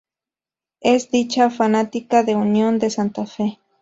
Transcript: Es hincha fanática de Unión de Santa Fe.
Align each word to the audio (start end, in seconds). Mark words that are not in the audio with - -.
Es 0.79 1.09
hincha 1.11 1.51
fanática 1.51 2.23
de 2.23 2.35
Unión 2.35 2.79
de 2.79 2.89
Santa 2.89 3.27
Fe. 3.27 3.59